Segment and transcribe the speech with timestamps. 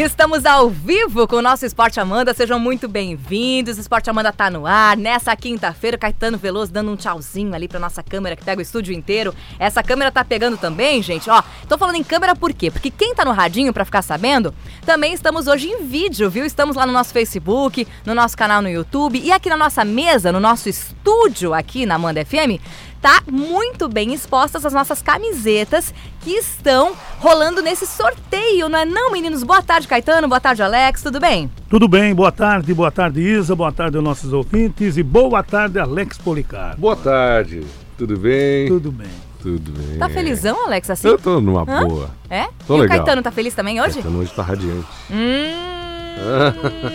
[0.00, 2.32] Estamos ao vivo com o nosso Esporte Amanda.
[2.32, 3.76] Sejam muito bem-vindos.
[3.76, 4.96] Esporte Amanda tá no ar.
[4.96, 8.94] Nessa quinta-feira, Caetano Veloso dando um tchauzinho ali pra nossa câmera que pega o estúdio
[8.94, 9.34] inteiro.
[9.58, 11.28] Essa câmera tá pegando também, gente.
[11.28, 12.70] Ó, tô falando em câmera por quê?
[12.70, 14.54] Porque quem tá no radinho, pra ficar sabendo,
[14.86, 16.46] também estamos hoje em vídeo, viu?
[16.46, 20.32] Estamos lá no nosso Facebook, no nosso canal no YouTube e aqui na nossa mesa,
[20.32, 22.58] no nosso estúdio aqui na Amanda FM,
[23.02, 29.10] tá muito bem expostas as nossas camisetas que estão rolando nesse sorteio, não é não,
[29.10, 29.42] meninos?
[29.42, 30.28] Boa tarde, Caetano.
[30.28, 31.02] Boa tarde, Alex.
[31.02, 31.50] Tudo bem?
[31.68, 35.80] Tudo bem, boa tarde, boa tarde, Isa, boa tarde aos nossos ouvintes e boa tarde,
[35.80, 36.76] Alex Policar.
[36.78, 37.66] Boa tarde,
[37.98, 38.68] tudo bem?
[38.68, 39.08] Tudo bem.
[39.40, 39.98] Tudo bem.
[39.98, 41.08] Tá felizão, Alex, assim?
[41.08, 41.88] Eu tô numa Hã?
[41.88, 42.10] boa.
[42.30, 42.46] É?
[42.64, 42.98] Tô e legal.
[42.98, 43.94] o Caetano tá feliz também hoje?
[43.94, 44.86] Caetano hoje tá radiante.
[45.10, 45.72] Hum.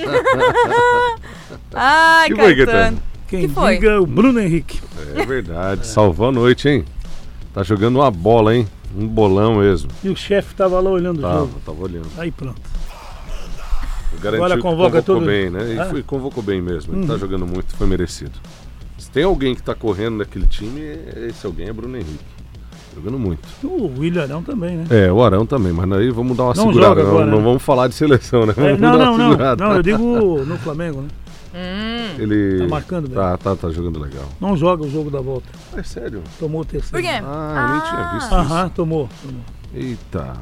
[1.73, 2.97] Ai, Que foi, Caetano.
[3.27, 3.73] Quem Que foi?
[3.75, 4.79] diga é o Bruno Henrique.
[5.15, 6.85] É verdade, salvou a noite, hein?
[7.53, 8.67] Tá jogando uma bola, hein?
[8.95, 9.89] Um bolão mesmo.
[10.03, 11.51] E o chefe tava lá olhando o Tava, jogo.
[11.65, 12.07] tava olhando.
[12.17, 12.61] Aí pronto.
[14.13, 15.73] Eu garanti Agora convoca convocou todo- bem, né?
[15.75, 15.85] E Ah.
[15.85, 16.93] foi, convocou bem mesmo.
[16.93, 17.07] Ele Uhum.
[17.07, 18.31] tá jogando muito, foi merecido.
[18.97, 20.79] Se tem alguém que tá correndo naquele time,
[21.27, 22.23] esse alguém é Bruno Henrique.
[22.95, 23.47] Jogando muito.
[23.63, 24.85] O William também, né?
[24.89, 27.03] É, o Arão também, mas aí vamos dar uma Não segurada.
[27.03, 27.43] Não, agora, não né?
[27.43, 28.53] vamos falar de seleção, né?
[28.57, 29.29] É, Vamos não, dar não, uma não.
[29.31, 29.63] segurada.
[29.65, 31.07] Não, eu digo no Flamengo, né?
[31.59, 32.15] Hum.
[32.21, 33.15] Ele Tá marcando bem.
[33.15, 34.25] Tá, tá, tá jogando legal.
[34.39, 35.47] Não joga o jogo da volta.
[35.75, 36.21] É sério?
[36.39, 36.91] Tomou o terceiro.
[36.91, 37.19] Por quê?
[37.25, 39.09] Ah, eu nem tinha visto Aham, tomou.
[39.23, 39.41] tomou.
[39.73, 40.33] Eita.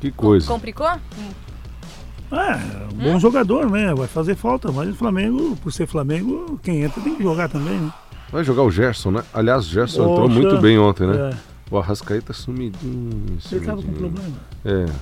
[0.00, 0.46] Que coisa.
[0.48, 0.88] Complicou?
[0.88, 2.56] É,
[2.94, 3.94] um bom jogador, né?
[3.94, 7.78] Vai fazer falta, mas o Flamengo, por ser Flamengo, quem entra tem que jogar também,
[7.78, 7.92] né?
[8.32, 9.22] Vai jogar o Gerson, né?
[9.34, 10.34] Aliás, o Gerson entrou Poxa.
[10.40, 11.30] muito bem ontem, né?
[11.30, 11.36] É,
[11.70, 13.10] O Arrascaeta sumidinho.
[13.52, 14.10] ele tava com sumidinho.
[14.12, 14.36] problema.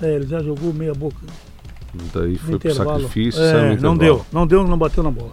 [0.03, 1.17] É, É, ele já jogou meia boca
[2.15, 5.33] daí foi pro sacrifício, É, não deu, não deu, não bateu na bola.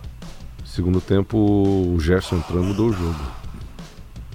[0.66, 3.16] Segundo tempo, o Gerson entrou mudou o jogo.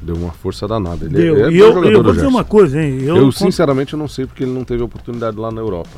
[0.00, 1.04] Deu uma força danada.
[1.04, 1.36] Ele Deu.
[1.36, 3.00] é, é e eu, eu vou dizer uma coisa, hein?
[3.02, 5.90] Eu, Eu, sinceramente, eu não sei porque ele não teve oportunidade lá na Europa.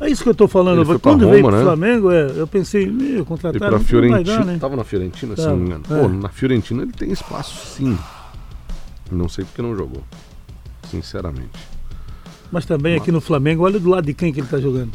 [0.00, 0.78] É isso que eu tô falando.
[0.78, 1.62] Ele pra Quando veio Roma, pro né?
[1.64, 4.22] Flamengo, é, eu pensei, meu, E contratar pra não vai Fiorentina.
[4.38, 4.58] dar, né?
[4.58, 5.84] Tava na Fiorentina, se Tava, não me engano.
[5.88, 6.00] é.
[6.02, 7.96] Pô, na Fiorentina ele tem espaço sim.
[9.12, 10.02] Não sei porque não jogou.
[10.90, 11.50] Sinceramente.
[12.52, 14.90] Mas também aqui no Flamengo, olha do lado de quem que ele tá jogando.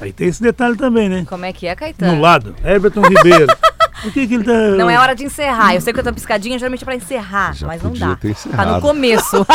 [0.00, 1.24] Aí tem esse detalhe também, né?
[1.28, 2.14] Como é que é, Caetano?
[2.16, 3.46] No lado, Everton Ribeiro.
[4.00, 4.52] Por que que ele tá...
[4.76, 5.74] Não é hora de encerrar.
[5.74, 8.14] Eu sei que eu tô piscadinha geralmente é pra encerrar, Já mas não dá.
[8.14, 9.44] ter Tá no começo.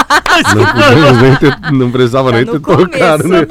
[0.53, 3.29] Não, ter- não precisava Tá nem no ter tocado, começo.
[3.29, 3.45] né?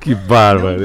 [0.00, 0.80] que bárbaro.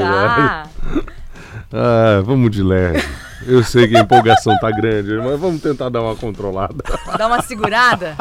[1.72, 3.01] Ah, vamos de leve.
[3.45, 6.84] Eu sei que a empolgação tá grande, mas vamos tentar dar uma controlada.
[7.17, 8.16] Dá uma segurada.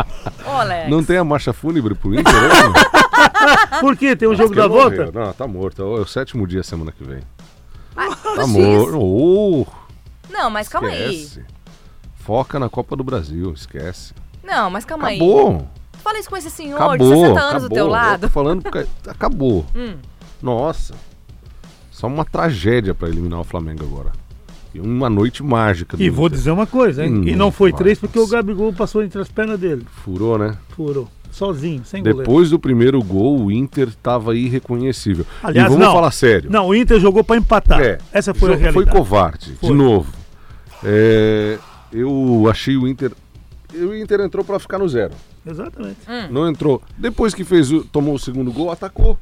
[0.52, 0.90] Ô.
[0.90, 2.32] Não tem a marcha fúnebre pro Inter?
[3.80, 4.14] Por quê?
[4.16, 5.04] Tem o jogo da morreu.
[5.06, 5.18] volta?
[5.26, 5.82] Não, tá morto.
[5.82, 7.20] É o sétimo dia semana que vem.
[7.96, 8.48] Ah, Tá X.
[8.48, 8.98] morto.
[9.00, 9.66] Oh,
[10.30, 11.14] Não, mas calma aí.
[11.22, 11.44] esquece.
[12.16, 14.14] Foca na Copa do Brasil, esquece.
[14.42, 15.16] Não, mas calma aí.
[15.16, 15.68] Acabou.
[16.02, 16.98] Fala isso com esse senhor Acabou.
[16.98, 17.68] de 60 anos acabou.
[17.68, 18.20] do teu Eu lado.
[18.22, 19.64] tô falando porque acabou.
[19.74, 19.96] Hum.
[20.40, 20.94] Nossa.
[21.90, 24.10] Só uma tragédia pra eliminar o Flamengo agora.
[24.80, 25.96] Uma noite mágica.
[26.00, 26.38] E vou Inter.
[26.38, 27.12] dizer uma coisa, hein?
[27.12, 28.26] Hum, e não foi vai, três porque o.
[28.26, 29.84] Gabigol passou entre as pernas dele.
[30.04, 30.56] Furou, né?
[30.70, 31.08] Furou.
[31.30, 32.18] Sozinho, sem goleiro.
[32.20, 35.24] Depois do primeiro gol, o Inter tava irreconhecível.
[35.42, 35.94] Aliás, e vamos não.
[35.94, 36.50] falar sério.
[36.50, 37.80] Não, o Inter jogou pra empatar.
[37.80, 38.74] É, Essa foi a realidade.
[38.74, 39.70] Foi covarde, Foi.
[39.70, 40.12] de novo.
[40.84, 41.58] É,
[41.92, 43.12] eu achei o Inter.
[43.74, 45.14] O Inter entrou pra ficar no zero.
[45.46, 45.96] Exatamente.
[46.08, 46.28] Hum.
[46.30, 46.82] Não entrou.
[46.98, 49.18] Depois que fez o- tomou o segundo gol, atacou.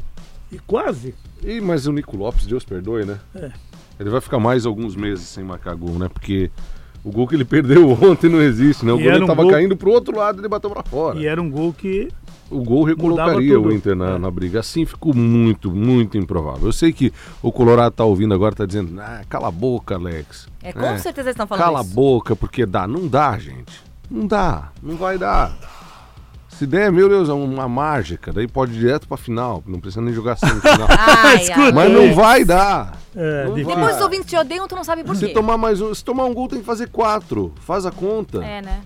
[0.50, 1.14] E quase.
[1.44, 3.18] E, mas o Nico Lopes, Deus perdoe, né?
[3.36, 3.50] É.
[4.00, 6.08] Ele vai ficar mais alguns meses sem marcar gol, né?
[6.08, 6.50] Porque
[7.04, 8.92] o gol que ele perdeu ontem não existe, né?
[8.92, 11.18] O E goleiro um tava gol- caindo pro outro lado e ele bateu pra fora.
[11.18, 12.08] E era um gol que.
[12.50, 14.18] o gol recolocaria o Inter na, É.
[14.18, 14.60] na briga.
[14.60, 16.66] Assim ficou muito, muito improvável.
[16.66, 17.12] Eu sei que
[17.42, 20.48] o Colorado tá ouvindo agora, tá dizendo, ah, cala a boca, Alex.
[20.62, 21.90] É, com certeza eles estão falando Cala isso.
[21.90, 22.86] a boca, porque dá.
[22.88, 23.80] Não dá, gente.
[24.10, 24.70] Não dá.
[24.82, 25.53] Não vai dar.
[26.48, 28.32] Se der, meu Deus, é uma mágica.
[28.32, 29.62] Daí pode ir direto pra final.
[29.66, 30.36] Não precisa nem jogar.
[30.98, 31.72] Ai, Escuta, ai.
[31.72, 32.99] Mas não vai dar.
[33.15, 33.54] É, Não.
[33.54, 35.33] Depois os ouvintes te odeiam, tu não sabe por Se quê.
[35.33, 37.53] tomar mais um, se tomar um gol tem que fazer quatro.
[37.60, 38.45] Faz a conta.
[38.45, 38.83] É, né?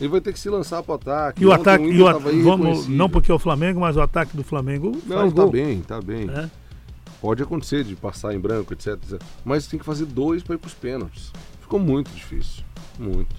[0.00, 1.42] Ele vai ter que se lançar pro ataque.
[1.42, 1.84] E o ataque.
[1.84, 4.92] Inter E o, tava vamos, não porque é o Flamengo, mas o ataque do Flamengo
[5.06, 5.50] Não, faz tá gol.
[5.50, 6.28] bem, tá bem.
[6.30, 6.48] É.
[7.20, 9.20] Pode acontecer de passar em branco, etc, etc.
[9.44, 11.30] Mas tem que fazer dois pra ir pros pênaltis.
[11.60, 12.64] Ficou muito difícil.
[12.98, 13.36] Muito.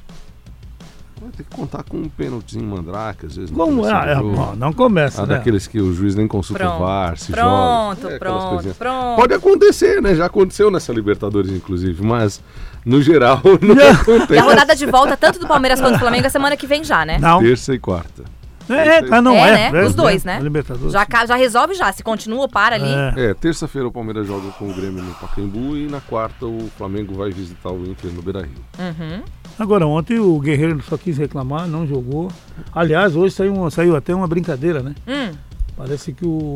[1.22, 3.52] Vai ter que contar com um pênaltizinho mandrake, às vezes.
[3.52, 4.12] Como é?
[4.12, 5.36] é, bom, não começa, Ah, né?
[5.36, 6.78] daqueles que o juiz nem consulta Pronto.
[6.82, 8.16] o VAR, se Pronto, joga.
[8.16, 8.78] É, pronto, coisinhas.
[8.78, 9.16] pronto.
[9.18, 10.16] Pode acontecer, né?
[10.16, 12.42] Já aconteceu nessa Libertadores, inclusive, mas
[12.84, 13.84] no geral não Já.
[13.84, 14.40] E a acontece.
[14.40, 17.20] rodada de volta, tanto do Palmeiras quanto do Flamengo, é semana que vem já, né?
[17.20, 17.40] Não.
[17.40, 18.24] Terça e quarta.
[18.74, 19.72] É, é, ah, não, É, é.
[19.72, 19.84] né?
[19.84, 20.38] Os dois, né?
[20.38, 20.92] é, Libertadores.
[20.94, 22.86] Já, ca- já resolve já, se continua ou para ali.
[23.20, 23.30] É.
[23.30, 27.14] É, terça-feira o Palmeiras joga com o Grêmio no Pacaembu e na quarta o Flamengo
[27.16, 28.52] vai visitar o Inter no Beira-Rio.
[28.80, 29.22] Uhum.
[29.60, 32.32] Agora, ontem o Guerreiro só quis reclamar, não jogou.
[32.74, 34.96] Aliás, hoje saiu, uma- saiu até uma brincadeira, né?
[35.08, 35.36] Hum,
[35.78, 36.56] Parece que o.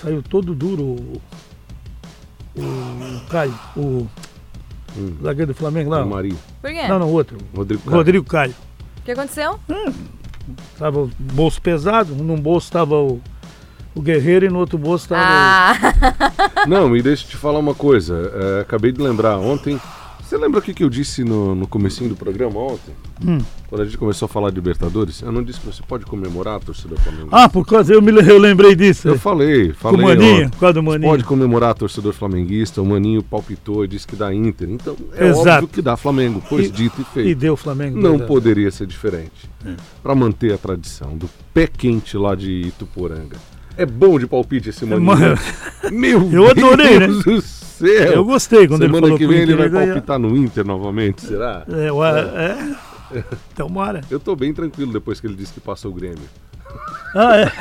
[0.00, 1.20] Saiu todo duro o.
[2.56, 4.06] O Caio, o
[4.96, 5.16] Hum.
[5.22, 6.04] zagueiro do Flamengo lá.
[6.04, 6.38] O Marinho.
[6.60, 6.86] por quê?
[6.88, 7.38] Não, não, outro.
[7.54, 7.96] Rodrigo Caio.
[7.96, 8.54] Rodrigo Caio.
[8.98, 9.58] O que aconteceu?
[10.78, 13.20] Tava o bolso pesado, num bolso estava o,
[13.94, 15.74] o Guerreiro e no outro bolso estava Ah,
[16.66, 18.32] Não, me deixa te falar uma coisa.
[18.34, 19.80] É, acabei de lembrar ontem.
[20.32, 22.94] Você lembra o que, que eu disse no, no comecinho do programa ontem?
[23.22, 23.36] Hum.
[23.68, 26.56] Quando a gente começou a falar de Libertadores, eu não disse que você pode comemorar
[26.56, 27.28] a torcida Flamengo.
[27.30, 29.08] Ah, por causa, eu, me, eu lembrei disso.
[29.08, 30.00] eu falei, Com falei.
[30.00, 31.10] o Maninho, por causa do Maninho.
[31.10, 34.70] Pode comemorar torcedor flamenguista, o Maninho palpitou e disse que dá Inter.
[34.70, 35.50] Então é Exato.
[35.64, 37.28] óbvio que dá Flamengo, pois E- dito e feito.
[37.28, 38.00] E deu Flamengo.
[38.00, 39.50] Não a- poderia ser diferente.
[40.02, 43.36] Para manter a tradição do pé quente lá de Ituporanga.
[43.76, 45.06] É bom de palpite esse maninho.
[45.06, 45.38] Mano, né?
[45.90, 47.06] Meu Eu adorei, né?
[47.06, 48.12] Deus do céu.
[48.12, 49.86] Eu gostei quando ele Semana falou que vem ele vai ganhar.
[49.94, 51.64] palpitar no Inter novamente, será?
[51.68, 52.74] É, o- é.
[53.56, 54.00] Tomara.
[54.10, 56.18] Eu tô bem tranquilo depois que ele disse que passa o Grêmio.
[57.14, 57.46] Ah, é.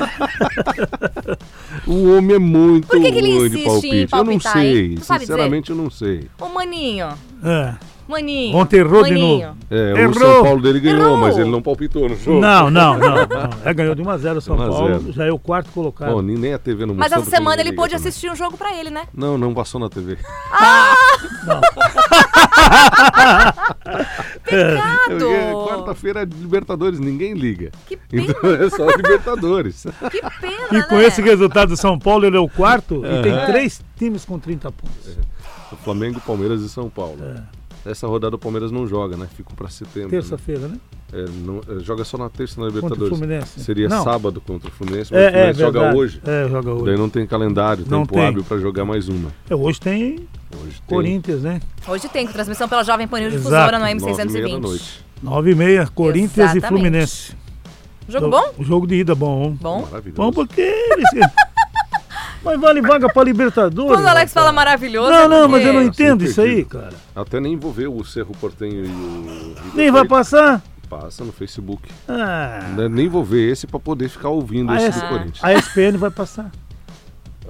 [1.87, 4.13] O homem é muito Por que que ele ruim de insiste em palpite.
[4.13, 6.27] Eu não palpitar, sei, sinceramente eu não sei.
[6.39, 7.07] Ô, maninho,
[7.43, 7.75] é.
[8.07, 8.55] Maninho.
[8.57, 9.47] Ontem errou de maninho.
[9.47, 9.57] novo.
[9.69, 10.13] É, o Errou.
[10.15, 11.17] São Paulo dele ganhou, Errou.
[11.17, 12.39] mas ele não palpitou no jogo.
[12.39, 13.49] Não, não, não, não.
[13.63, 14.73] É, ganhou de 1x0 o São 1 a 0.
[14.75, 16.11] Paulo, já é o quarto colocado.
[16.13, 18.89] Bom, nem a TV não Mas essa semana ele pôde assistir um jogo pra ele,
[18.89, 19.03] né?
[19.13, 20.17] Não, não passou na TV.
[24.43, 25.25] Pecado!
[25.31, 27.71] É, Quarta-feira é de Libertadores, ninguém liga.
[27.87, 29.85] Que pena, Então é só Libertadores.
[30.11, 31.05] que pena, E com né?
[31.05, 34.71] esse resultado do São Paulo, ele é o quarto e tem três times com 30
[34.71, 35.17] pontos.
[35.71, 37.17] O Flamengo, Palmeiras e São Paulo.
[37.85, 39.27] Essa rodada o Palmeiras não joga, né?
[39.35, 40.09] Ficou pra setembro.
[40.09, 40.19] né?
[40.19, 40.77] Terça-feira, né?
[41.11, 43.17] É, não- é, joga só na terça na Contra o Libertadores.
[43.17, 43.59] Fluminense.
[43.59, 44.03] Seria Não.
[44.03, 45.97] sábado contra o Fluminense, mas o É, é, Fluminense joga verdade.
[45.99, 46.21] hoje.
[46.25, 46.97] É, joga Daí hoje.
[46.97, 48.27] não tem calendário, Não tempo tem.
[48.27, 49.31] hábil pra jogar mais uma.
[49.49, 50.27] É, hoje tem
[50.63, 51.59] Hoje tem Corinthians, né?
[51.87, 53.49] Hoje tem, com transmissão pela Jovem Pan News Exato.
[53.49, 54.59] Difusora no nove e meia da M620.
[54.61, 55.05] noite.
[55.23, 56.67] 9 e meia, Corinthians e Exatamente.
[56.67, 57.35] Fluminense.
[58.09, 58.43] Jogo bom?
[58.57, 59.51] O jogo de ida bom.
[59.61, 59.81] Bom.
[59.83, 60.17] Maravilhoso.
[60.21, 61.09] Bom porque eles...
[62.43, 63.91] Mas vale vaga pra Libertadores.
[63.91, 65.11] Quando o Alex fala maravilhoso.
[65.11, 66.93] Não, é não, mas eu não entendo isso aí, cara.
[67.15, 69.55] Até nem vou ver o Cerro Portenho e o.
[69.75, 70.61] Nem vai passar.
[70.89, 71.87] Passa no Facebook.
[72.09, 75.39] Ah, Né, Nem vou ver esse pra poder ficar ouvindo Ah, esse essa- do Corinthians.
[75.43, 76.51] a SPN vai passar.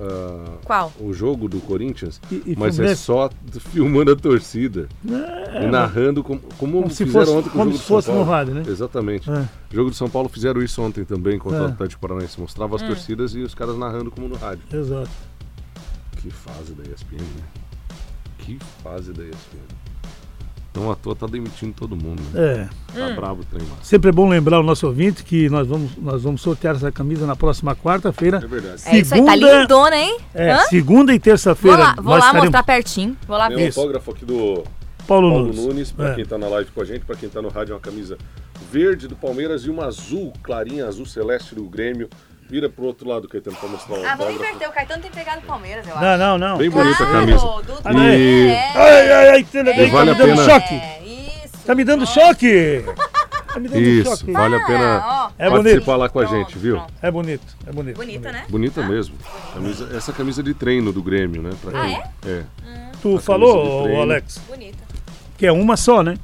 [0.04, 0.92] Ah, Qual?
[1.00, 3.30] o jogo do Corinthians, E- e mas é só
[3.72, 7.74] filmando a torcida e narrando como, como, Como se fizeram fosse- ontem com como o
[7.78, 8.64] jogo do São no rádio, né?
[8.68, 9.30] Exatamente.
[9.30, 9.48] É.
[9.72, 11.62] O jogo do São Paulo fizeram isso ontem também contra É.
[11.62, 12.40] o Atlético Paranaense.
[12.42, 12.76] Mostrava Hum.
[12.78, 14.64] as torcidas e os caras narrando como no rádio.
[14.74, 15.10] Exato.
[16.18, 17.44] Que fase da ESPN, né?
[18.40, 19.81] Que fase da ESPN.
[20.74, 22.70] Não à toa tá demitindo todo mundo, né?
[22.96, 23.00] É.
[23.10, 23.76] Tá bravo o trem lá.
[23.84, 27.26] Sempre é bom lembrar o nosso ouvinte que nós vamos, nós vamos sortear essa camisa
[27.26, 28.38] na próxima quarta-feira.
[28.42, 28.82] É verdade.
[28.86, 30.18] É isso aí, tá Segunda- lindona, hein?
[30.34, 30.60] É, Hã?
[30.70, 31.78] segunda e Vou terça-feira.
[31.78, 33.18] lá, vou lá estaremos- mostrar pertinho.
[33.28, 33.66] Vou lá Tem ver.
[33.66, 33.80] um Isso.
[33.82, 34.64] autógrafo aqui do
[35.06, 35.58] Paulo, Paulo Nunes.
[35.66, 36.16] Nunes, pra É.
[36.16, 38.18] quem tá na live com a gente, pra quem tá no rádio, é uma camisa
[38.72, 42.08] verde do Palmeiras e uma azul, clarinha, azul celeste do Grêmio.
[42.52, 44.68] Vira pro outro lado, Caetano, pra mostrar o Ah, vamos inverter.
[44.70, 46.04] O Caetano tem pegado o Palmeiras, eu acho.
[46.04, 46.58] Não, não, não.
[46.58, 47.38] Bem bonita a camisa.
[47.40, 48.18] do Ah, não é?
[48.18, 48.72] E- É.
[48.78, 50.74] Ai, ai, ai, Tena, É, tá vale me a dando pena- choque.
[50.76, 51.02] É,
[51.46, 51.66] isso.
[51.66, 52.84] Tá me dando choque.
[53.52, 54.32] Tá me dando Isso, choque.
[54.32, 55.30] vale a Ah, pena ó.
[55.38, 55.98] É participar bonito.
[55.98, 56.76] lá com a Pronto, gente, viu?
[56.78, 56.94] pronto.
[57.02, 57.98] É bonito, é bonito.
[57.98, 58.44] Bonita, né?
[58.48, 59.16] Bonita mesmo.
[59.54, 61.50] Camisa- essa camisa de treino do Grêmio, né?
[61.62, 62.38] Pra Ah, quem- é?
[62.38, 62.44] É.
[63.02, 64.00] Tu de falou, treino.
[64.00, 64.78] ô, Alex, Bonita.
[65.38, 66.16] que é uma só, né?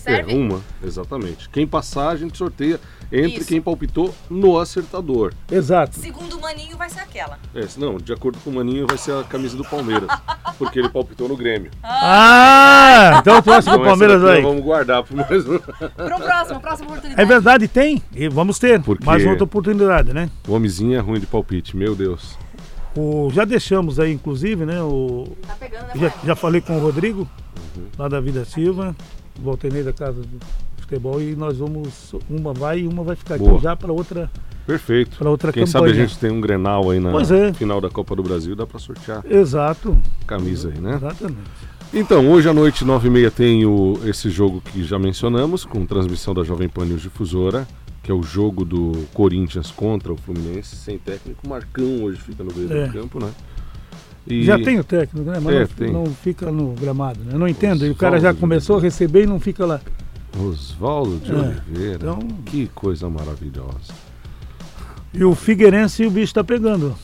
[0.00, 0.32] Serve?
[0.32, 1.48] É, uma, exatamente.
[1.50, 2.80] Quem passar, a gente sorteia
[3.12, 3.46] entre Isso.
[3.48, 5.32] quem palpitou no acertador.
[5.50, 5.98] Exato.
[5.98, 7.38] Segundo o Maninho, vai ser aquela.
[7.54, 10.08] É, não, de acordo com o Maninho, vai ser a camisa do Palmeiras.
[10.58, 11.70] porque ele palpitou no Grêmio.
[11.82, 14.42] Ah, então tu acha que o Palmeiras vai.
[14.42, 15.58] Vamos guardar pro mais um.
[15.58, 17.22] Para um próximo, próxima oportunidade.
[17.22, 18.02] É verdade, tem.
[18.14, 20.30] E vamos ter Porque- mais outra oportunidade, né?
[20.46, 22.36] O homenzinho é ruim de palpite, meu Deus.
[22.96, 24.82] O, já deixamos aí, inclusive, né?
[24.82, 27.28] O, Tá pegando, né, já, já falei com o Rodrigo,
[27.76, 27.86] Uhum.
[27.98, 28.96] lá da Vida Silva,
[29.38, 30.38] voltei da casa do
[30.78, 32.14] futebol e nós vamos.
[32.28, 33.52] Uma vai e uma vai ficar Boa.
[33.54, 34.30] aqui já para outra,
[34.66, 35.16] Perfeito.
[35.18, 35.86] pra outra Quem campanha.
[35.86, 37.52] sabe a gente tem um Grenal aí na é.
[37.52, 39.96] final da Copa do Brasil, dá pra sortear Exato,
[40.26, 40.94] camisa aí, né?
[40.96, 41.38] exatamente.
[41.92, 46.44] Então, hoje à noite, 9h30, tem o, esse jogo que já mencionamos, com transmissão da
[46.44, 47.66] Jovem Pan News Difusora,
[48.00, 51.48] que é o jogo do Corinthians contra o Fluminense, sem técnico.
[51.48, 52.86] Marcão hoje fica no meio É.
[52.86, 53.30] do campo, né?
[54.26, 55.38] E- Já tem o técnico, né?
[55.42, 57.34] Mas É, não, não fica no gramado, né?
[57.34, 57.82] Eu não entendo.
[57.82, 59.80] Os E o cara já começou a receber e não fica lá.
[60.38, 61.94] Oswaldo de É, Oliveira.
[61.96, 63.92] então- Que coisa maravilhosa.
[65.12, 66.94] E o Figueirense o bicho tá pegando.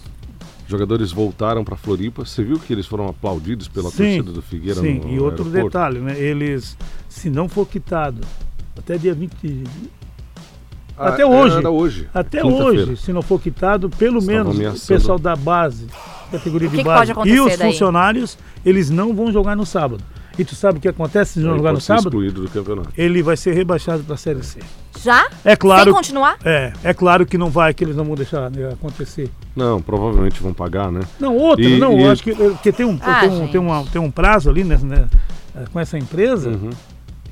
[0.68, 2.24] Jogadores voltaram para Floripa.
[2.24, 5.52] Você viu que eles foram aplaudidos pela Sim, torcida do Figueira Sim, e outro aeroporto?
[5.64, 6.18] detalhe, né?
[6.18, 6.76] Eles,
[7.08, 8.20] se não for quitado
[8.78, 9.64] até dia 20.
[10.98, 11.56] Ah, até hoje.
[11.58, 12.08] Era hoje.
[12.14, 15.86] Até hoje, se não for quitado, pelo Estavam menos o pessoal da base,
[16.30, 17.70] categoria de que que base, e os daí?
[17.72, 20.02] funcionários, eles não vão jogar no sábado.
[20.38, 22.08] E tu sabe o que acontece se não Ele jogar no sábado?
[22.08, 22.90] excluído do campeonato.
[22.96, 24.58] Ele vai ser rebaixado para a Série C.
[25.02, 25.26] Já?
[25.42, 25.84] É claro.
[25.84, 26.36] Sem continuar?
[26.44, 29.30] É, é claro que não vai, que eles não vão deixar né, acontecer.
[29.54, 31.00] Não, provavelmente vão pagar, né?
[31.18, 33.60] Não, outra, E- não, e- eu acho que porque tem um, Ah, tem, um, tem,
[33.60, 35.06] uma- tem um prazo ali né, né,
[35.72, 36.68] com essa empresa Uhum.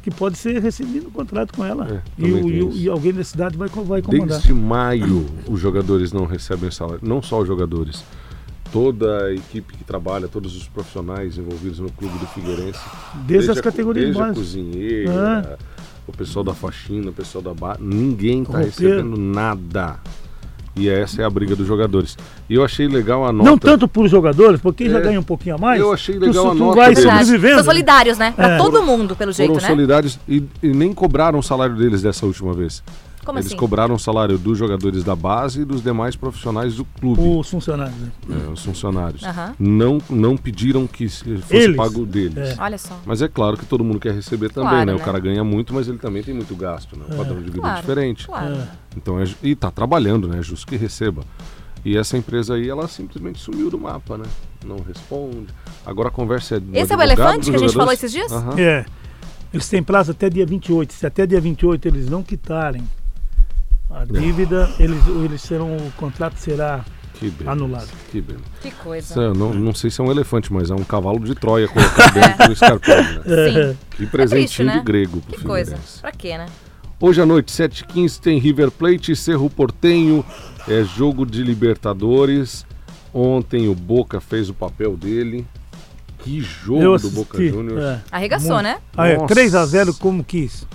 [0.05, 1.89] Que pode ser recebido um contrato com ela.
[1.91, 4.29] É, e, o- e o- alguém da cidade vai, vai comandar.
[4.39, 7.01] Desde maio os jogadores não recebem salário.
[7.03, 8.05] Não só os jogadores.
[8.71, 12.79] Toda a equipe que trabalha, todos os profissionais envolvidos no clube do Figueirense.
[13.27, 14.45] Desde, as a- categorias desde básicas.
[14.47, 15.59] cozinheira,
[16.07, 19.99] o pessoal da faxina, o pessoal da bar, ninguém está recebendo nada.
[20.77, 22.17] E essa é a briga dos jogadores.
[22.51, 23.49] E eu achei legal a nota.
[23.49, 25.03] Não tanto por jogadores, porque já É.
[25.03, 25.81] ganha um pouquinho a mais.
[25.81, 27.55] Eu achei legal tu, a nota vai sobrevivendo.
[27.57, 28.33] São solidários, né?
[28.35, 28.59] Pra É.
[28.59, 29.69] todo mundo, pelo jeito, foram né?
[29.69, 32.83] solidários e, e nem cobraram o salário deles dessa última vez.
[33.25, 33.57] Como Eles assim?
[33.57, 37.21] cobraram o salário dos jogadores da base e dos demais profissionais do clube.
[37.23, 37.97] Os funcionários.
[37.99, 38.11] né?
[38.47, 39.23] É, os funcionários.
[39.23, 39.55] Aham.
[39.59, 41.77] Não, não pediram que se- fosse Eles.
[41.77, 42.37] pago deles.
[42.37, 42.57] É.
[42.59, 42.99] Olha só.
[43.07, 44.93] Mas é claro que todo mundo quer receber também, Claro, né?
[44.93, 44.99] né?
[45.01, 47.05] O cara ganha muito, mas ele também tem muito gasto, né?
[47.11, 48.27] O padrão de vida é Claro, diferente.
[48.27, 48.55] Claro.
[48.55, 48.69] É.
[48.97, 50.39] Então é, e tá trabalhando, né?
[50.39, 51.23] É justo que receba.
[51.85, 54.25] E essa empresa aí, ela simplesmente sumiu do mapa, né?
[54.65, 55.49] Não responde.
[55.85, 58.33] Agora a conversa é do Esse é o elefante que a gente falou esses dias?
[58.33, 58.55] Aham.
[58.59, 58.85] É.
[59.53, 60.93] Eles têm prazo até dia 28.
[60.95, 63.04] Se até dia 28 eles não quitarem É.
[63.95, 66.85] a dívida, eles, eles serão, o contrato será
[67.15, 67.51] Que beleza.
[67.51, 67.89] Anulado.
[68.11, 68.45] Que beleza.
[68.61, 69.23] Que coisa.
[69.23, 72.13] É- não, não sei se é um elefante, mas é um cavalo de Troia colocado
[72.15, 73.23] dentro do escarpão, né?
[73.25, 73.79] Sim.
[73.97, 74.79] Que presentinho triste, né?
[74.79, 75.73] de grego Que coisa.
[75.73, 76.01] Figueirense.
[76.01, 76.47] Pra quê, né?
[77.01, 80.25] Hoje à noite, 7h15, tem River Plate e Cerro Portenho.
[80.67, 82.65] É jogo de Libertadores.
[83.13, 85.47] Ontem o Boca fez o papel dele.
[86.21, 87.53] Que jogo Eu do Boca assisti.
[87.55, 87.83] Juniors.
[87.85, 88.01] É.
[88.11, 88.79] Arregaçou, né?
[88.97, 89.35] Ah, é, Nossa.
[89.35, 90.67] 3x0 como quis.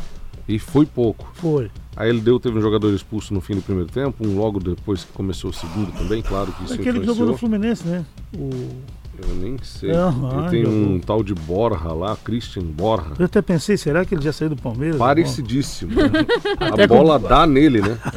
[0.47, 1.31] E foi pouco.
[1.35, 1.71] Foi.
[1.99, 5.03] Aí ele deu, teve um jogador expulso no fim do primeiro tempo, um logo depois
[5.03, 8.05] que começou o segundo também, claro que isso Aquele que jogou no Fluminense, né?
[8.33, 8.49] O...
[9.21, 9.91] Eu nem sei.
[9.91, 10.99] Aham, e tem um jogou.
[11.05, 13.13] tal de Borra lá, Christian Borra.
[13.19, 14.97] Eu até pensei, será que ele já saiu do Palmeiras?
[14.97, 15.91] Parecidíssimo.
[15.95, 16.09] né?
[16.59, 17.97] A com- bola dá nele, né?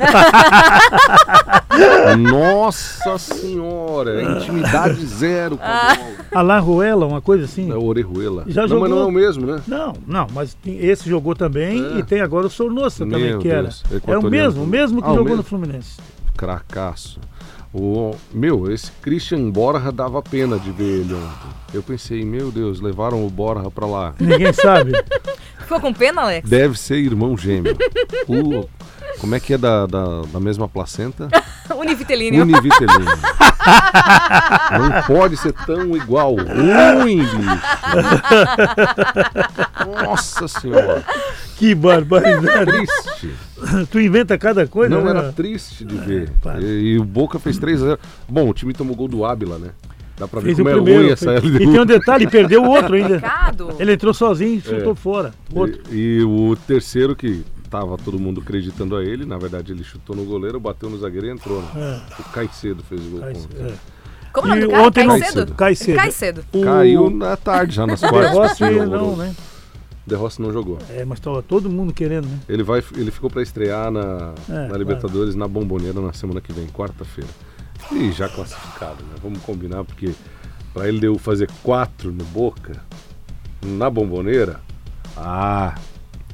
[2.31, 6.13] Nossa senhora, é intimidade zero com a bola.
[6.35, 7.71] Alain Ruela, uma coisa assim?
[7.71, 8.45] É o Orejuela.
[8.47, 9.63] Já não, jogou- mas não é o mesmo, né?
[9.67, 11.99] Não, não, mas tem- esse jogou também É.
[11.99, 13.63] e tem agora o Sornosa também, Meu que era.
[13.63, 15.37] Deus, É o mesmo, o mesmo que Ah, jogou mesmo?
[15.39, 15.97] no Fluminense.
[16.37, 17.21] Cracaço.
[17.75, 21.49] O, meu, esse Christian Borja dava pena de ver ele ontem.
[21.73, 24.15] Eu pensei, meu Deus, levaram o Borja pra lá.
[24.21, 24.93] Ninguém sabe.
[25.59, 26.49] Ficou com pena, Alex?
[26.49, 27.75] Deve ser irmão gêmeo.
[28.29, 28.69] O,
[29.19, 31.29] como é que é da, da, da mesma placenta?
[31.75, 32.43] Univitelíneo.
[32.43, 33.07] Univitelino.
[34.73, 36.35] Não pode ser tão igual.
[36.37, 37.39] Ruim, bicho.
[40.05, 41.03] Nossa senhora.
[41.57, 42.71] que barbaridade.
[42.71, 43.35] Triste.
[43.91, 45.11] tu inventa cada coisa, Não, né?
[45.11, 46.31] era triste de ver.
[46.43, 46.61] para.
[46.61, 47.99] E, e o Boca fez 3x0.
[48.29, 49.71] Bom, o time tomou gol do Ábila, né?
[50.19, 51.01] Dá pra ver Fez o como é primeiro.
[51.07, 53.21] ruim fez- essa E tem um detalhe, perdeu o outro ainda.
[53.79, 54.95] Ele entrou sozinho e chutou É.
[54.97, 55.33] fora.
[55.53, 55.81] O Outro.
[55.91, 60.15] E, e o terceiro que tava todo mundo acreditando a ele, na verdade ele chutou
[60.15, 61.63] no goleiro, bateu no zagueiro e entrou.
[61.63, 61.69] Né?
[62.19, 62.21] É.
[62.21, 63.69] O Caicedo fez o gol Cai- contra.
[63.69, 63.73] é.
[64.33, 64.83] Como o E do cara?
[64.83, 65.55] ontem não- Cai cedo?
[65.55, 65.97] Cai cedo.
[65.97, 66.45] Cai cedo.
[66.53, 68.33] O- Caiu na tarde, já nas O quartas.
[68.33, 69.35] Rossi que não, né?
[70.07, 70.79] De Rossi não jogou.
[70.91, 72.41] É, mas tava todo mundo querendo, né?
[72.49, 74.77] Ele, vai, ele ficou para estrear na, É, na claro.
[74.79, 77.31] Libertadores na Bomboneira na semana que vem, quarta-feira.
[77.93, 79.15] E já classificado, né?
[79.23, 80.13] Vamos combinar, porque
[80.75, 82.83] para ele deu fazer quatro no Boca,
[83.63, 84.61] na Bomboneira,
[85.17, 85.75] ah,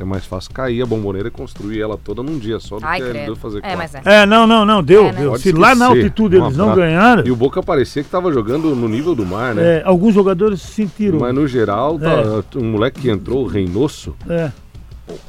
[0.03, 2.99] é mais fácil cair a Bomboneira e construir ela toda num dia só do Ai,
[2.99, 3.27] que ele credo.
[3.27, 4.03] deu fazer É, mas é.
[4.05, 5.07] É, não, não, não, deu.
[5.07, 5.21] É, né?
[5.21, 5.37] deu.
[5.39, 6.81] Se lá na altitude eles não prata.
[6.81, 9.79] ganharam, E o Boca parecia que tava jogando no nível do mar, né?
[9.79, 11.19] é, alguns jogadores sentiram.
[11.19, 14.51] Mas no geral, tá, um moleque que entrou, o Reynoso, É.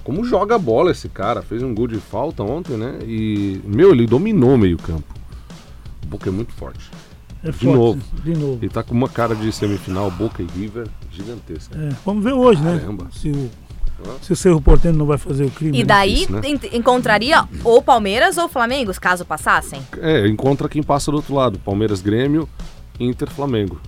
[0.04, 1.42] Como joga a bola esse cara?
[1.42, 3.00] Fez um gol de falta ontem, né?
[3.08, 5.06] E, meu, ele dominou o meio-campo.
[6.04, 6.92] O Boca é muito forte.
[7.42, 8.02] É De forte, novo.
[8.22, 8.60] De novo.
[8.62, 11.78] Ele tá com uma cara de semifinal, Boca e River, gigantesca.
[11.80, 12.78] É, vamos ver hoje, né?
[12.78, 13.08] Caramba.
[13.14, 13.50] Se o,
[14.22, 15.78] se o Cerro Porteño não vai fazer o crime.
[15.78, 15.86] E né?
[15.86, 16.50] daí difícil, né?
[16.50, 19.82] en- encontraria ou Palmeiras ou Flamengo, caso passassem?
[20.00, 21.60] É, encontra quem passa do outro lado.
[21.60, 22.48] Palmeiras, Grêmio,
[23.00, 23.80] Inter, Flamengo.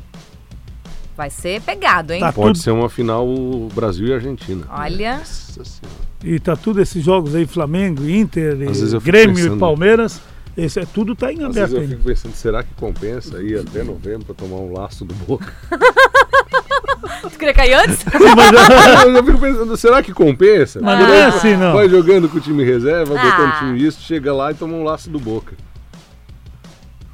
[1.17, 2.19] Vai ser pegado, hein?
[2.21, 2.31] Tá.
[2.31, 3.27] Pode Tudo- ser uma final
[3.73, 4.65] Brasil e Argentina.
[4.71, 5.17] Olha.
[5.17, 6.01] Nossa senhora.
[6.23, 10.21] E tá tudo esses jogos aí, Flamengo, Inter, e Às Grêmio pensando- e Palmeiras.
[10.55, 13.57] Esse é, tudo tá em Às aberto vezes eu fico pensando, será que compensa ir
[13.57, 15.53] até novembro pra tomar um laço do Boca?
[17.21, 17.99] Tu queria cair antes?
[19.05, 20.79] eu já fico pensando, será que compensa?
[20.81, 21.73] Mas não é assim, não.
[21.73, 23.23] Vai jogando com o time reserva, Ah.
[23.23, 25.55] botando o time isso, chega lá e toma um laço do Boca.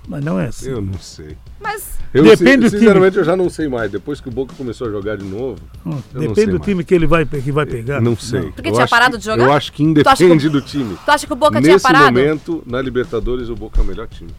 [0.07, 0.69] Mas não é assim.
[0.69, 1.37] Eu não sei.
[1.59, 3.91] Mas Eu, Depende do sin- Sinceramente, eu já não sei mais.
[3.91, 6.53] Depois que o Boca começou a jogar de novo, Hum, eu não sei Depende do
[6.53, 6.65] mais.
[6.65, 7.99] time que ele vai, que vai pegar.
[7.99, 8.43] não sei.
[8.51, 9.43] Porque Eu tinha acho parado que- de jogar?
[9.43, 10.97] Eu acho que Tu acha que independe do time.
[11.03, 12.05] tu acha que o Boca tinha Nesse parado?
[12.05, 14.31] momento, na Libertadores, o Boca é o melhor time.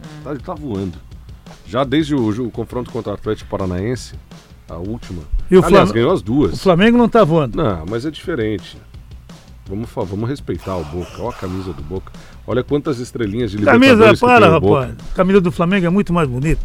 [0.00, 0.06] Hum.
[0.22, 0.96] Tá, ele tá voando.
[1.72, 4.12] Já desde o, o confronto contra o Atlético Paranaense,
[4.68, 5.22] a última.
[5.50, 6.62] E o Aliás, Flam- ganhou as O duas.
[6.62, 7.56] Flamengo não tá voando.
[7.56, 8.76] Não, mas é diferente.
[9.66, 11.10] Vamos, vamos respeitar o Boca.
[11.18, 12.12] Olha a camisa do Boca.
[12.46, 14.80] Olha quantas estrelinhas de Camisa, Libertadores que para, tem o Boca.
[14.88, 14.96] rapaz.
[15.14, 16.60] Camisa do Flamengo é muito mais bonita.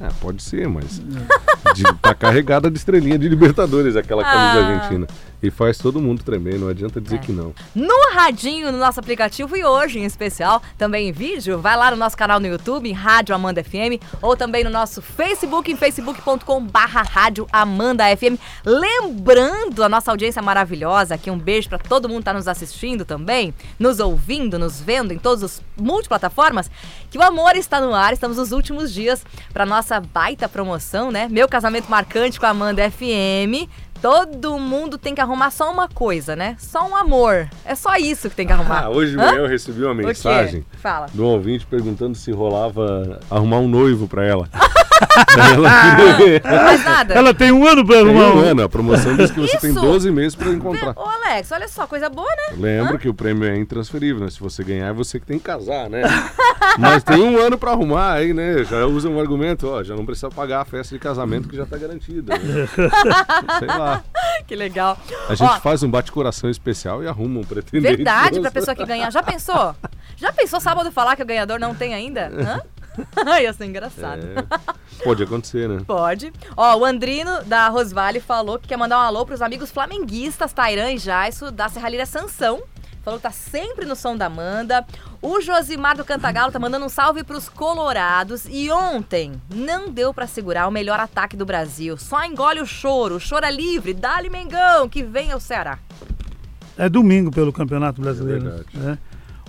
[0.00, 1.02] É, pode ser, mas
[1.74, 4.76] de, tá carregada de estrelinha de Libertadores aquela camisa Ah.
[4.76, 5.08] argentina.
[5.42, 7.18] E faz todo mundo tremer, não adianta dizer É.
[7.18, 7.54] que não.
[7.74, 11.96] no radinho, no nosso aplicativo e hoje em especial, também em vídeo, vai lá no
[11.96, 16.60] nosso canal no YouTube, em Rádio Amanda FM, ou também no nosso Facebook, em facebook.com
[16.64, 18.36] barra Rádio Amanda FM.
[18.64, 23.04] Lembrando a nossa audiência maravilhosa, aqui um beijo pra todo mundo que tá nos assistindo
[23.04, 26.70] também, nos ouvindo, nos vendo em todas as multiplataformas,
[27.10, 31.28] que o amor está no ar, estamos nos últimos dias pra nossa baita promoção, né?
[31.30, 33.68] Meu casamento marcante com a Amanda FM.
[34.00, 36.56] Todo mundo tem que arrumar só uma coisa, né?
[36.58, 37.48] Só um amor.
[37.64, 38.84] É só isso que tem que arrumar.
[38.84, 39.26] Ah, hoje de Hã?
[39.26, 40.64] manhã eu recebi uma mensagem
[41.22, 44.48] um ouvinte perguntando se rolava arrumar um noivo pra ela.
[45.36, 47.14] Ela Mais nada.
[47.14, 48.26] Ela tem um ano pra Tem arrumar.
[48.34, 49.80] um um- ano, a promoção diz que você tem Isso.
[49.80, 50.92] 12 meses pra encontrar.
[50.96, 52.56] Ô, Alex, olha só, coisa boa, né?
[52.56, 54.30] Lembra que o prêmio é intransferível, né?
[54.30, 56.02] Se você ganhar, é você que tem que casar, né?
[56.78, 58.64] Mas tem um ano pra arrumar aí, né?
[58.64, 61.64] Já usa um argumento, ó, já não precisa pagar a festa de casamento que já
[61.66, 62.36] tá garantida.
[62.36, 62.68] Né?
[63.58, 64.02] Sei lá.
[64.46, 64.96] Que legal.
[65.28, 67.96] A gente Ó, faz um bate-coração especial e arruma um pretendente.
[67.96, 69.10] Verdade pra pessoa que ganhar.
[69.10, 69.74] Já pensou?
[70.16, 72.26] Já pensou sábado falar que o ganhador não tem ainda?
[72.28, 72.60] Hã?
[73.42, 74.20] Ia ser engraçado.
[74.24, 75.82] É, pode acontecer, né?
[75.86, 76.32] Pode.
[76.56, 80.92] Ó, o Andrino da Rosvale falou que quer mandar um alô pros amigos flamenguistas Tairan
[80.92, 82.62] e Jaisso da Serralheira Sansão.
[83.04, 84.84] Falou que tá sempre no som da Amanda.
[85.22, 88.44] O Josimar do Cantagalo tá mandando um salve pros colorados.
[88.50, 91.96] E ontem não deu pra segurar o melhor ataque do Brasil.
[91.96, 93.18] Só engole o choro.
[93.26, 93.94] Chora livre.
[93.94, 95.78] Dá-lhe Mengão, que vem ao Ceará.
[96.76, 98.46] É domingo pelo Campeonato Brasileiro.
[98.46, 98.68] É verdade.
[98.74, 98.98] né?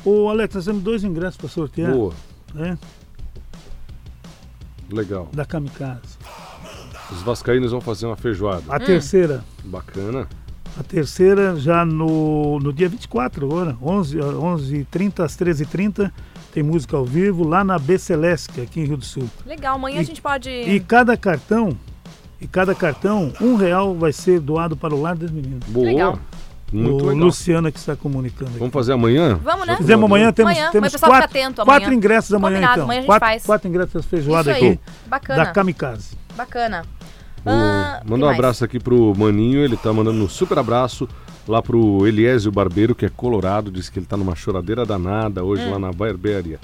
[0.06, 1.92] Ô, Alex, nós temos dois ingressos para sortear.
[1.92, 2.14] Boa,
[2.54, 2.78] né?
[4.92, 5.28] Legal.
[5.34, 6.18] Da Kamikaze.
[7.12, 8.64] Os vascaínos vão fazer uma feijoada.
[8.70, 9.44] A terceira.
[9.64, 10.28] Bacana.
[10.80, 16.12] A terceira já no, no dia 24 agora, 11, 11h30 às 13h30,
[16.54, 19.28] tem música ao vivo lá na B Celeste, aqui em Rio do Sul.
[19.46, 20.50] Legal, amanhã a E- gente pode.
[20.50, 21.76] E cada cartão,
[22.40, 25.68] e cada cartão, um real vai ser doado para o Lar das Meninas.
[25.68, 25.86] Boa.
[25.88, 26.20] Legal.
[26.72, 27.26] Muito o legal.
[27.26, 28.60] Luciana que está comunicando aqui.
[28.60, 29.40] Vamos fazer amanhã?
[29.44, 29.76] Vamos, né?
[29.78, 31.80] Fizemos amanhã, temos, Amanhã, temos quatro, atento amanhã.
[31.80, 32.84] quatro ingressos amanhã Combinado, então.
[32.86, 33.44] amanhã a gente quatro, faz.
[33.46, 35.44] quatro ingressos da feijoada aqui Bacana.
[35.46, 36.16] da Kamikaze.
[36.38, 36.84] Bacana.
[37.46, 41.08] O- Ah, manda um abraço aqui pro Maninho, ele tá mandando um super abraço
[41.48, 45.64] lá pro Eliésio Barbeiro, que é colorado, diz que ele tá numa choradeira danada hoje
[45.64, 45.72] Hum.
[45.72, 46.60] lá na barbearia.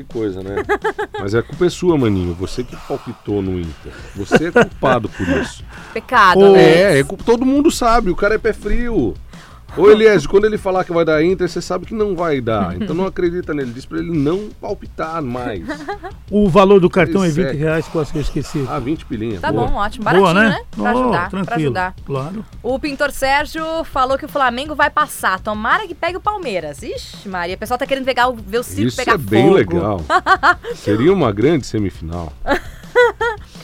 [0.00, 0.56] Que coisa, né?
[1.20, 3.92] Mas a culpa é sua, Maninho, você que palpitou no Inter.
[4.16, 5.62] Você é culpado por isso.
[5.92, 6.64] Pecado, Ô, Alex.
[6.66, 9.14] É, é culpa- todo mundo sabe, o cara é pé frio.
[9.76, 12.74] Ô Eliésio, quando ele falar que vai dar Inter, você sabe que não vai dar.
[12.80, 15.64] Então não acredita nele, diz pra ele não palpitar mais.
[16.32, 17.50] O valor do cartão é Pois é.
[17.52, 18.64] 20 reais, quase que eu esqueci.
[18.68, 19.40] Ah, 20 pilinhas.
[19.40, 19.66] Tá boa.
[19.66, 20.04] bom, ótimo.
[20.04, 20.48] Baratinho, Boa, né?
[20.50, 20.60] né?
[20.70, 21.64] Pra Oh, ajudar, pra tranquilo.
[21.70, 21.94] ajudar.
[22.06, 22.44] Claro.
[22.62, 25.40] O pintor Sérgio falou que o Flamengo vai passar.
[25.40, 26.84] Tomara que pegue o Palmeiras.
[26.84, 29.42] Ixi, Maria, o pessoal tá querendo pegar o, ver o circo Isso pegar é bem
[29.42, 29.54] fogo.
[29.56, 30.00] legal.
[30.76, 32.32] Seria uma grande semifinal.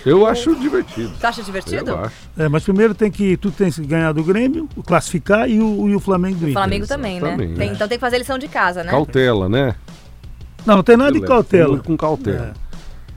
[0.07, 1.13] Eu acho divertido.
[1.21, 1.91] Tu acha divertido?
[1.91, 2.15] Eu acho.
[2.39, 5.97] É, mas primeiro tem que tu tem que ganhar do Grêmio, classificar e o, e
[5.97, 6.53] o Flamengo do O Inter.
[6.55, 7.29] Flamengo também, né?
[7.29, 7.55] Exatamente.
[7.59, 8.91] Tem- então tem que fazer lição de casa, né?
[8.91, 9.75] Cautela, né?
[10.65, 11.79] Não, não tem nada de cautela.
[11.79, 12.55] Com cautela.
[12.55, 12.66] É.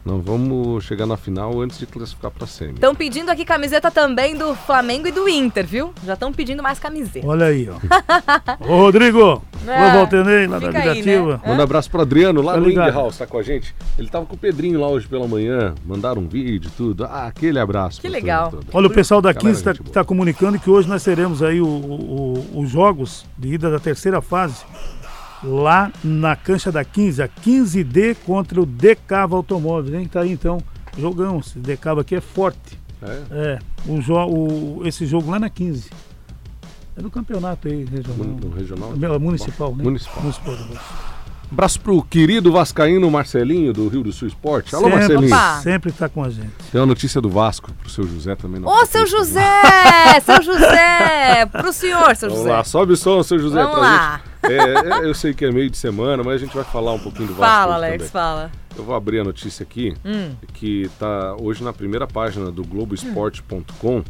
[0.05, 2.73] Não vamos chegar na final antes de classificar pra semi.
[2.73, 5.93] Estão pedindo aqui camiseta também do Flamengo e do Inter, viu?
[6.05, 7.27] Já estão pedindo mais camiseta.
[7.27, 7.75] Olha aí, ó.
[8.67, 11.33] Ô, Rodrigo, É, ô, Valtenei, lá da fica aí, Negativa.
[11.33, 11.39] né?
[11.45, 12.93] Manda um abraço pro Adriano lá Tá no Indie ligado.
[12.93, 13.75] House, tá com a gente.
[13.97, 17.03] Ele tava com o Pedrinho lá hoje pela manhã, mandaram um vídeo, tudo.
[17.03, 17.99] Ah, aquele abraço.
[18.01, 18.53] Que legal.
[18.73, 20.05] Olha, o pessoal da Galera, 15 está gente boa.
[20.05, 24.21] comunicando que hoje nós teremos aí o- o- o- os jogos de ida da terceira
[24.21, 24.63] fase
[25.43, 30.07] lá na cancha da 15, a 15D contra o Decava Automóveis, hein?
[30.07, 30.59] Tá aí então,
[30.97, 31.39] jogão.
[31.39, 32.77] Esse Decava aqui é forte.
[33.01, 35.89] É, É, o, jo o- esse jogo lá na 15.
[36.97, 38.25] É do campeonato aí, regional.
[38.27, 38.91] no regional.
[38.97, 39.83] Meu, Municipal, né?
[39.83, 40.21] Municipal.
[40.21, 40.55] Municipal.
[41.49, 41.53] Vasco.
[41.53, 44.73] Abraço pro querido Vascaíno Marcelinho, do Rio do Sul Esporte.
[44.75, 45.35] Alô, sempre, Marcelinho.
[45.35, 45.59] Opa.
[45.61, 46.49] sempre tá com a gente.
[46.71, 48.61] Tem uma notícia do Vasco pro seu José também.
[48.63, 49.41] Ô, seu José!
[50.23, 51.45] seu José!
[51.51, 52.55] Pro senhor, seu Vamos José.
[52.57, 54.21] lá, sobe o som, seu José, Vamos pra lá.
[54.43, 54.57] gente É,
[55.03, 57.27] é, eu sei que é meio de semana, mas a gente vai falar um pouquinho
[57.27, 57.51] do Vasco.
[57.53, 58.09] Fala, hoje Alex, também.
[58.11, 58.51] fala.
[58.77, 60.31] Eu vou abrir a notícia aqui, Hum.
[60.53, 64.03] que está hoje na primeira página do Globoesporte.com,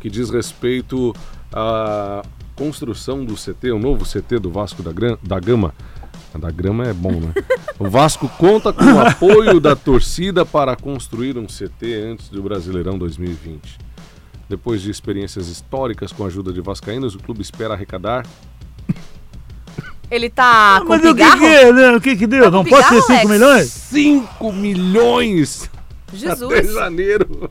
[0.00, 1.14] que diz respeito
[1.52, 2.22] à
[2.54, 5.72] construção do CT, o novo CT do Vasco da, Gran- da Gama.
[6.32, 7.32] A Da Grama é bom, né?
[7.78, 12.96] O Vasco conta com o apoio da torcida para construir um CT antes do Brasileirão
[12.98, 13.78] 2020.
[14.48, 18.24] Depois de experiências históricas com a ajuda de vascaínos, o clube espera arrecadar
[20.10, 21.90] Ele tá com Mas o que que é, né?
[21.96, 22.44] O que que deu?
[22.44, 23.30] Tá Não pode ser pigarro, 5 Alex?
[23.30, 23.66] milhões?
[23.68, 25.70] 5 milhões
[26.08, 26.72] até Jesus.
[26.74, 27.48] janeiro.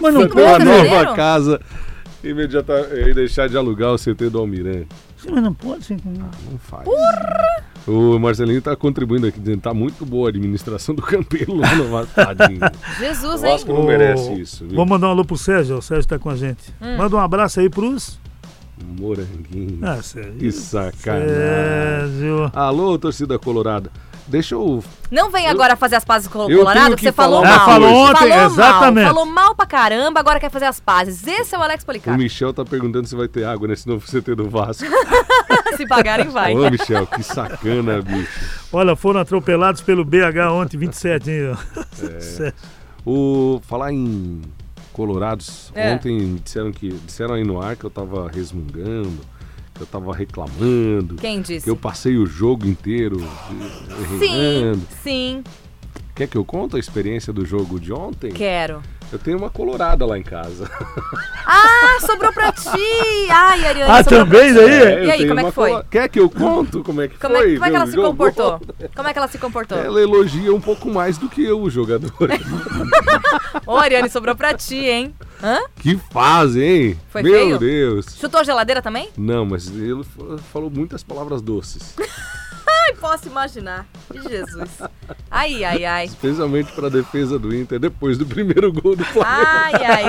[0.00, 0.74] Mas não uma pode, não.
[0.74, 0.88] janeiro?
[0.90, 1.60] nova casa
[2.22, 4.88] imediatamente e deixar de alugar o CT do Almirante.
[5.16, 6.30] Sim, Mas não pode 5 milhões.
[6.50, 6.86] Não faz.
[7.90, 11.88] O Marcelinho tá contribuindo aqui, dizendo tá muito boa a administração do Campelo lá no
[11.90, 12.14] Vasco.
[12.14, 12.60] Tadinho.
[12.98, 13.52] Jesus, O hein?
[13.52, 14.76] Vasco não merece isso, viu?
[14.76, 16.72] Vou mandar um alô pro Sérgio, o Sérgio tá com a gente.
[16.80, 16.96] Hum.
[16.96, 18.18] Manda um abraço aí pros.
[18.98, 19.78] Moranguinho.
[19.82, 20.34] Ah, Sérgio.
[20.38, 21.28] Que sacanagem.
[21.28, 22.50] Sérgio.
[22.54, 23.90] Alô, torcida colorada.
[24.26, 24.82] Deixa eu.
[25.10, 27.52] Não vem agora fazer as pazes com o eu Colorado, que você falou mal.
[27.52, 29.04] uma falou ontem, falou exatamente.
[29.04, 29.14] mal.
[29.14, 31.26] Falou mal pra caramba, agora quer fazer as pazes.
[31.26, 32.16] Esse é o Alex O Policarpo.
[32.16, 34.84] Michel tá perguntando se vai ter água nesse novo CT do Vasco.
[35.80, 36.54] Se pagarem, vai.
[36.54, 38.28] Ô, Michel, que sacana, bicho.
[38.72, 41.56] Olha, foram atropelados pelo BH ontem, 27, hein?
[42.02, 42.52] É.
[43.04, 44.42] O falar em
[44.92, 45.94] Colorados, É.
[45.94, 49.20] ontem disseram que disseram aí no ar que eu tava resmungando,
[49.74, 51.64] que eu tava reclamando, Quem disse?
[51.64, 53.18] que eu passei o jogo inteiro
[54.18, 54.82] Sim, reinando.
[55.02, 55.42] sim,
[56.14, 58.30] Quer que eu conte a experiência do jogo de ontem?
[58.32, 58.82] quero.
[59.12, 60.70] Eu tenho uma colorada lá em casa.
[61.52, 62.68] Ah, sobrou pra ti!
[63.28, 64.66] Ai, Ariane, Ah, também pra ti.
[64.68, 64.82] daí?
[64.82, 65.70] É, E aí, como é que foi?
[65.70, 67.54] colo- Quer que eu conto como é que Como é, foi?
[67.54, 68.08] como é que ela se jogo?
[68.08, 68.60] comportou?
[68.94, 69.78] Como é que ela se comportou?
[69.78, 72.12] Ela elogia um pouco mais do que eu, o jogador.
[73.66, 75.12] Ô, Ariane, sobrou pra ti, hein?
[75.42, 75.58] Hã?
[75.76, 77.00] que fase, hein?
[77.08, 77.58] Foi Meu feio?
[77.58, 78.06] Deus.
[78.16, 79.08] Chutou a geladeira também?
[79.16, 81.96] Não, mas ele fa- falou muitas palavras doces.
[82.90, 83.86] Ai, posso imaginar.
[84.12, 84.70] Jesus.
[85.30, 86.04] Ai, ai, ai.
[86.06, 89.46] Especialmente para a defesa do Inter depois do primeiro gol do Flamengo.
[89.46, 90.04] Ai, ai,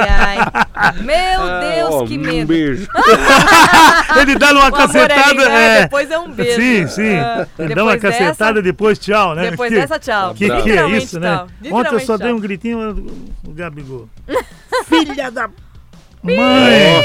[0.75, 0.93] ai.
[1.03, 2.47] Meu Ah, Deus, ó, que Um medo.
[2.47, 2.87] beijo.
[4.19, 5.33] Ele dá uma O é cacetada.
[5.49, 5.77] né?
[5.77, 5.81] é.
[5.83, 6.59] Depois é um beijo.
[6.61, 7.15] Sim, sim.
[7.17, 9.51] Ah, Ele dá uma cacetada dessa- e depois tchau, né?
[9.51, 10.33] Depois que, dessa, tchau.
[10.33, 11.45] Que, que é isso, né?
[11.71, 12.37] Ontem eu só dei tchau.
[12.37, 12.79] um gritinho
[13.45, 14.09] o o Gabigol.
[14.89, 15.47] Filha da
[16.23, 17.03] mãe!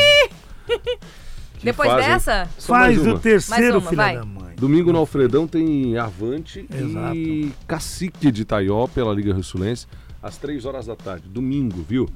[1.59, 1.97] Que Depois hein?
[1.97, 4.46] dessa, Faz o terceiro, filha da mãe.
[4.57, 7.15] Domingo no Alfredão tem Avante Exato.
[7.15, 9.87] e Cacique de Itaió pela Liga Rio-Sulense
[10.23, 11.29] às 3 horas da tarde.
[11.29, 12.09] Domingo, viu?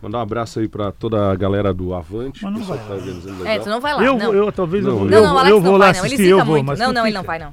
[0.00, 2.42] Mandar um abraço aí pra toda a galera do Avante.
[2.44, 4.32] Mas não pessoal vai que tá organizando é, tu não vai lá, Eu, não.
[4.32, 6.04] eu talvez eu, Não, vou- Não, eu, não, Alex eu vou não lá vai, não.
[6.06, 6.66] Ele assistir, eu vou, muito.
[6.66, 7.52] mas Não, não, ele não vai, não.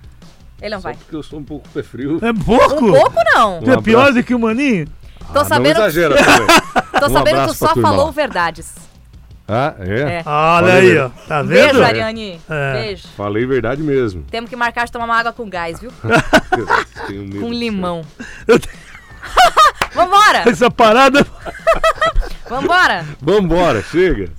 [0.62, 0.96] Ele não Só vai.
[0.98, 2.20] porque eu sou um pouco pé frio.
[2.24, 2.86] É pouco?
[2.86, 3.60] Um pouco, não.
[3.62, 4.88] Tu é Um pior do que o Maninho?
[5.34, 6.48] Tô Ah, sabendo, Não exagera também.
[7.02, 8.74] tô Um sabendo que tu só falou verdades.
[9.48, 10.00] Ah, é?
[10.00, 10.24] É.
[10.26, 11.10] Olha Valeu, aí, ó.
[11.28, 11.50] Tá vendo?
[11.50, 12.42] Beijo, Ariane.
[12.50, 12.82] É.
[12.82, 13.08] Beijo.
[13.16, 14.24] Falei verdade mesmo.
[14.30, 15.92] Temos que marcar de tomar uma água com gás, viu?
[17.08, 18.06] Tenho medo Com limão.
[19.94, 20.50] Vambora!
[20.50, 21.26] Essa parada.
[22.50, 23.06] Vambora!
[23.22, 24.30] Vambora, chega.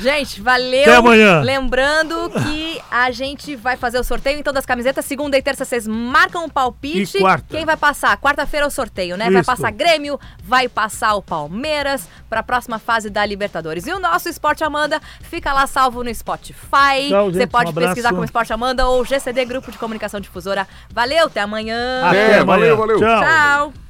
[0.00, 0.82] Gente, valeu.
[0.82, 1.40] Até amanhã.
[1.40, 5.04] Lembrando que a gente vai fazer o sorteio então das camisetas.
[5.04, 7.18] Segunda e terça vocês marcam o palpite.
[7.18, 7.44] E quarta.
[7.48, 8.16] Quem vai passar?
[8.16, 9.30] Quarta-feira é o sorteio, né?
[9.30, 9.46] Vai Isso.
[9.50, 13.86] passar Grêmio, vai passar o Palmeiras para a próxima fase da Libertadores.
[13.86, 17.08] E o nosso Esporte Amanda fica lá salvo no Spotify.
[17.08, 20.66] Tchau, Você pode um pesquisar como Esporte Amanda ou GCD Grupo de Comunicação Difusora.
[20.92, 22.02] Valeu, até amanhã.
[22.06, 22.44] Até É, amanhã.
[22.44, 22.98] valeu, valeu.
[22.98, 23.20] Tchau.
[23.20, 23.89] Tchau.